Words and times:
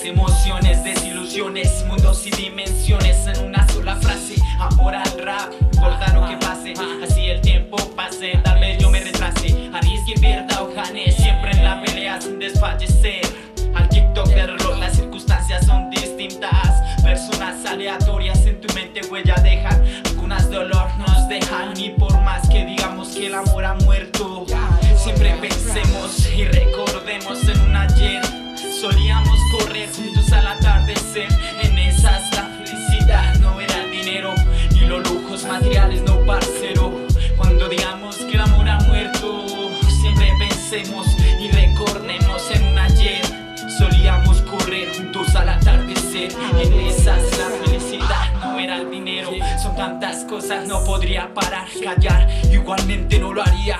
emociones, 0.00 0.82
desilusiones, 0.82 1.84
mundos 1.86 2.26
y 2.26 2.30
dimensiones 2.30 3.26
en 3.26 3.44
una 3.44 3.68
sola 3.68 3.96
frase. 3.96 4.36
Ahora 4.58 5.02
el 5.04 5.22
rap, 5.22 5.52
importa 5.60 6.12
lo 6.14 6.26
que 6.26 6.36
pase, 6.38 6.72
así 7.02 7.26
el 7.26 7.40
tiempo 7.42 7.76
pase, 7.94 8.40
tal 8.42 8.58
vez 8.58 8.78
yo 8.78 8.90
me 8.90 9.00
retrase. 9.00 9.70
Arriesgue, 9.72 10.14
pierda 10.18 10.62
o 10.62 10.72
gane, 10.72 11.12
siempre 11.12 11.50
en 11.52 11.64
la 11.64 11.82
pelea 11.82 12.20
sin 12.20 12.38
desfallecer. 12.38 13.20
Al 13.74 13.88
TikTok 13.88 14.28
del 14.28 14.58
rock 14.58 14.78
las 14.78 14.96
circunstancias 14.96 15.66
son 15.66 15.90
distintas, 15.90 17.02
personas 17.02 17.64
aleatorias 17.66 18.44
en 18.46 18.60
tu 18.60 18.72
mente 18.74 19.02
huella 19.10 19.34
dejan, 19.42 19.82
algunas 20.06 20.50
dolor 20.50 20.88
nos 20.98 21.28
dejan 21.28 21.78
y 21.78 21.90
por 21.90 22.18
más 22.22 22.48
que 22.48 22.64
digamos 22.64 23.08
que 23.08 23.26
el 23.26 23.34
amor 23.34 23.64
ha 23.64 23.74
muerto, 23.74 24.46
siempre 24.96 25.34
pensemos 25.40 26.28
y 26.34 26.44
recordemos 26.44 27.46
en 27.48 27.61
juntos 29.72 30.30
al 30.32 30.46
atardecer. 30.46 31.28
En 31.62 31.78
esas 31.78 32.30
la 32.34 32.44
felicidad 32.44 33.34
no 33.36 33.58
era 33.58 33.84
el 33.84 33.90
dinero 33.90 34.34
ni 34.72 34.80
los 34.80 35.08
lujos 35.08 35.44
materiales, 35.44 36.02
no 36.02 36.18
parcero. 36.26 36.92
Cuando 37.36 37.68
digamos 37.68 38.16
que 38.16 38.34
el 38.34 38.40
amor 38.40 38.68
ha 38.68 38.78
muerto, 38.80 39.46
siempre 40.00 40.30
pensemos 40.38 41.06
y 41.40 41.50
recordemos 41.50 42.50
en 42.50 42.64
un 42.64 42.78
ayer. 42.78 43.24
Solíamos 43.78 44.42
correr 44.42 44.94
juntos 44.94 45.34
al 45.34 45.48
atardecer. 45.48 46.32
En 46.60 46.72
esas 46.80 47.22
la 47.38 47.48
felicidad 47.64 48.32
no 48.42 48.58
era 48.58 48.76
el 48.76 48.90
dinero. 48.90 49.30
Son 49.62 49.74
tantas 49.74 50.24
cosas, 50.24 50.66
no 50.68 50.84
podría 50.84 51.32
parar, 51.32 51.66
callar. 51.82 52.28
Igualmente 52.52 53.18
no 53.18 53.32
lo 53.32 53.42
haría, 53.42 53.71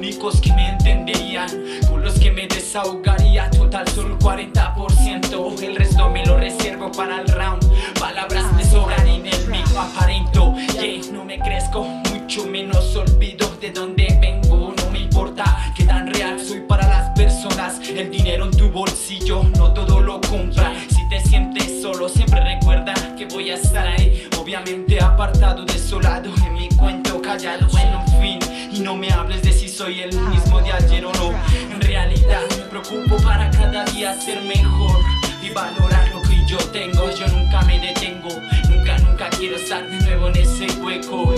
únicos 0.00 0.40
que 0.40 0.50
me 0.54 0.66
entenderían, 0.66 1.50
con 1.86 2.02
los 2.02 2.18
que 2.18 2.30
me 2.30 2.46
desahogaría. 2.46 3.50
Total, 3.50 3.86
solo 3.88 4.14
el 4.14 4.18
40%. 4.18 5.62
El 5.62 5.76
resto 5.76 6.08
me 6.08 6.24
lo 6.24 6.38
reservo 6.38 6.90
para 6.90 7.20
el 7.20 7.28
round. 7.28 7.62
Palabras 7.98 8.50
me 8.54 8.64
sobran 8.64 9.06
en 9.06 9.26
el 9.26 9.48
mismo 9.48 9.78
aparento. 9.78 10.54
Yeah, 10.80 11.12
no 11.12 11.26
me 11.26 11.38
crezco, 11.38 11.84
mucho 11.84 12.46
menos 12.46 12.96
olvido 12.96 13.54
de 13.60 13.72
dónde 13.72 14.16
vengo. 14.18 14.72
No 14.74 14.90
me 14.90 15.00
importa 15.00 15.44
que 15.76 15.84
tan 15.84 16.06
real 16.06 16.40
soy 16.40 16.60
para 16.60 16.88
las 16.88 17.10
personas. 17.10 17.78
El 17.86 18.10
dinero 18.10 18.46
en 18.46 18.52
tu 18.52 18.70
bolsillo 18.70 19.42
no 19.58 19.74
todo 19.74 20.00
lo 20.00 20.18
compra. 20.22 20.72
Si 20.88 21.06
te 21.10 21.20
sientes 21.20 21.82
solo, 21.82 22.08
siempre 22.08 22.40
recuerda 22.42 22.94
que 23.18 23.26
voy 23.26 23.50
a 23.50 23.56
estar 23.56 23.86
ahí. 23.86 24.26
Obviamente 24.40 24.98
apartado, 24.98 25.66
desolado, 25.66 26.30
en 26.46 26.54
mi 26.54 26.70
cuento 26.70 27.20
callado, 27.20 27.66
en 27.78 27.94
un 27.94 28.22
fin. 28.22 28.38
Y 28.72 28.80
no 28.80 28.96
me 28.96 29.10
hables 29.12 29.42
de 29.42 29.59
soy 29.80 30.02
el 30.02 30.14
mismo 30.28 30.60
de 30.60 30.72
ayer 30.72 31.06
o 31.06 31.12
no. 31.14 31.30
En 31.72 31.80
realidad 31.80 32.42
me 32.58 32.64
preocupo 32.64 33.16
para 33.24 33.50
cada 33.50 33.82
día 33.86 34.14
ser 34.20 34.42
mejor 34.42 35.00
y 35.42 35.48
valorar 35.48 36.06
lo 36.10 36.20
que 36.20 36.44
yo 36.46 36.58
tengo. 36.70 37.10
Yo 37.18 37.26
nunca 37.28 37.62
me 37.62 37.80
detengo, 37.80 38.28
nunca, 38.68 38.98
nunca 38.98 39.30
quiero 39.30 39.56
estar 39.56 39.88
de 39.88 39.98
nuevo 40.00 40.28
en 40.28 40.36
ese 40.36 40.66
hueco. 40.82 41.32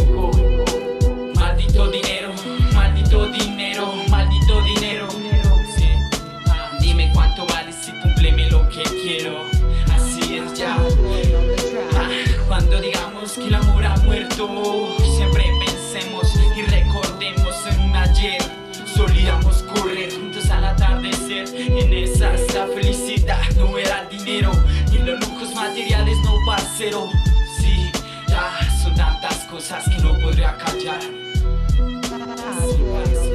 Maldito 1.37 1.87
dinero, 1.87 2.33
maldito 2.75 3.27
dinero, 3.29 3.93
maldito 4.11 4.61
dinero. 4.63 5.07
Ah, 6.49 6.77
Dime 6.81 7.13
cuánto 7.15 7.47
vale 7.47 7.73
si 7.73 7.93
cúmpleme 7.93 8.51
lo 8.51 8.69
que 8.71 8.83
quiero. 8.83 9.45
Así 9.95 10.39
es 10.39 10.53
ya. 10.55 10.77
Ah, 11.95 12.09
Cuando 12.49 12.81
digamos 12.81 13.35
que 13.35 13.47
el 13.47 13.55
amor 13.55 13.85
ha 13.85 13.97
muerto, 13.99 14.97
ayer. 18.13 18.43
Solíamos 18.87 19.63
correr 19.75 20.13
juntos 20.13 20.51
al 20.51 20.65
atardecer. 20.65 21.49
En 21.55 21.93
esas 21.93 22.41
la 22.55 22.67
felicidad 22.67 23.43
no 23.57 23.79
era 23.79 24.05
dinero 24.11 24.53
Ni 24.91 24.99
los 24.99 25.21
lujos 25.21 25.55
materiales 25.55 26.17
no 26.25 26.37
parcero. 26.47 27.09
Sí, 27.59 27.91
ya 28.29 28.51
son 28.83 28.95
tantas 28.95 29.39
cosas 29.51 29.85
que 29.89 29.99
no 30.03 30.19
podría 30.19 30.57
callar. 30.59 31.01
Así 32.49 33.32